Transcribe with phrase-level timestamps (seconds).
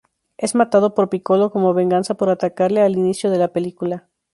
[0.39, 4.07] Es matado por Piccolo como venganza por atacarle al inicio de la película.